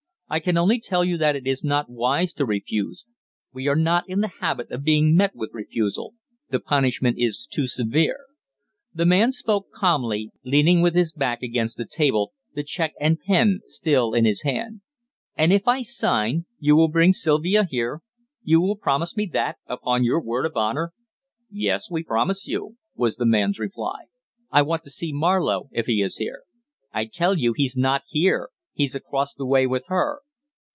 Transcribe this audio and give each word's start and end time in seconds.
I 0.33 0.39
can 0.39 0.55
only 0.57 0.79
tell 0.79 1.03
you 1.03 1.17
that 1.17 1.35
it 1.35 1.45
is 1.45 1.61
not 1.61 1.89
wise 1.89 2.31
to 2.35 2.45
refuse. 2.45 3.05
We 3.53 3.67
are 3.67 3.75
not 3.75 4.05
in 4.07 4.21
the 4.21 4.29
habit 4.39 4.71
of 4.71 4.81
being 4.81 5.13
met 5.13 5.35
with 5.35 5.49
refusal 5.51 6.13
the 6.49 6.61
punishment 6.61 7.17
is 7.19 7.45
too 7.45 7.67
severe." 7.67 8.21
The 8.93 9.05
man 9.05 9.33
spoke 9.33 9.73
calmly, 9.75 10.31
leaning 10.45 10.79
with 10.79 10.95
his 10.95 11.11
back 11.11 11.43
against 11.43 11.75
the 11.75 11.85
table, 11.85 12.31
the 12.55 12.63
cheque 12.63 12.93
and 12.97 13.19
pen 13.19 13.59
still 13.65 14.13
in 14.13 14.23
his 14.23 14.43
hand. 14.43 14.79
"And 15.35 15.51
if 15.51 15.67
I 15.67 15.81
sign, 15.81 16.45
you 16.59 16.77
will 16.77 16.87
bring 16.87 17.11
Sylvia 17.11 17.65
here? 17.69 18.01
You 18.41 18.61
will 18.61 18.77
promise 18.77 19.17
me 19.17 19.25
that 19.33 19.57
upon 19.67 20.05
your 20.05 20.21
word 20.23 20.45
of 20.45 20.55
honour?" 20.55 20.93
"Yes, 21.49 21.89
we 21.91 22.03
promise 22.05 22.47
you," 22.47 22.77
was 22.95 23.17
the 23.17 23.25
man's 23.25 23.59
reply. 23.59 24.05
"I 24.49 24.61
want 24.61 24.85
to 24.85 24.91
see 24.91 25.11
Marlowe, 25.11 25.67
if 25.73 25.87
he 25.87 26.01
is 26.01 26.15
here." 26.15 26.43
"I 26.93 27.03
tell 27.03 27.37
you 27.37 27.51
he's 27.53 27.75
not 27.75 28.03
here. 28.07 28.47
He's 28.73 28.95
across 28.95 29.33
the 29.35 29.45
way 29.45 29.67
with 29.67 29.83
her." 29.87 30.21